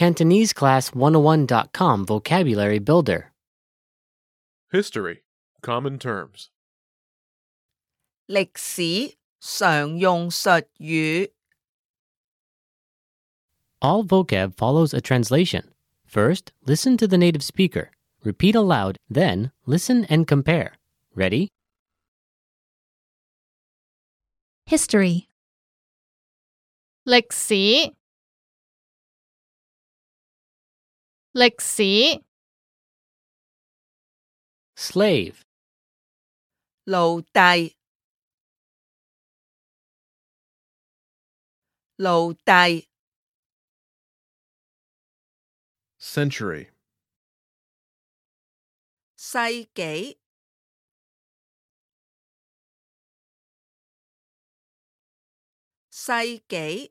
[0.00, 3.32] CantoneseClass101.com Vocabulary Builder.
[4.72, 5.24] History
[5.60, 6.48] Common Terms
[8.26, 11.30] 歷史常用術語
[13.82, 15.64] All vocab follows a translation.
[16.06, 17.90] First, listen to the native speaker.
[18.24, 20.78] Repeat aloud, then listen and compare.
[21.14, 21.50] Ready?
[24.64, 25.26] History
[27.04, 27.99] 歷史.
[31.32, 32.24] 歷史
[34.74, 35.42] ，Slave,
[36.82, 37.76] 奴隸，
[41.94, 42.88] 奴隸
[46.00, 46.72] ，Century.
[49.16, 49.38] 世
[49.72, 50.18] 紀，
[55.90, 56.12] 世
[56.48, 56.90] 紀，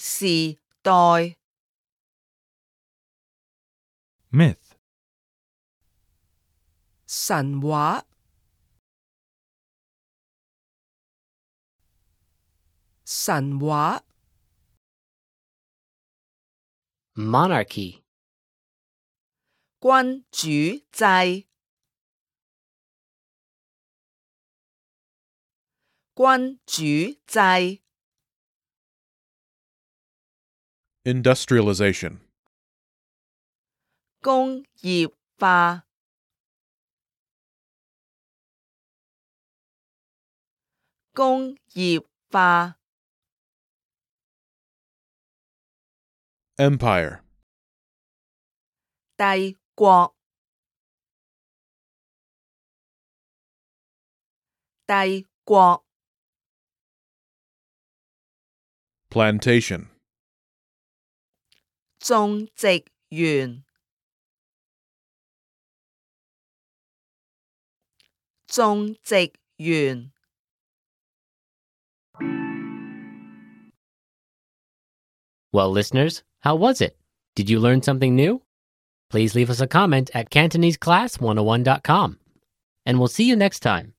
[0.00, 0.92] 時代
[4.30, 4.76] ，myth,
[7.04, 8.06] 神話，
[13.04, 14.04] 神話
[17.14, 18.04] ，Monarchy,
[19.80, 21.48] 君主制，
[26.14, 27.87] 君主制。
[31.07, 32.19] Industrialization.
[34.21, 35.83] 工业化，
[41.13, 42.75] 工业化，
[46.57, 47.21] Empire.
[49.17, 50.15] 帝国，
[54.87, 55.85] 帝国，
[59.09, 59.89] Plantation.
[61.99, 63.63] 种植园，
[68.47, 70.11] 种植园。
[75.51, 76.97] Well, listeners, how was it?
[77.35, 78.41] Did you learn something new?
[79.11, 82.19] Please leave us a comment at CantoneseClass101.com.
[82.85, 83.91] And we'll see you next time.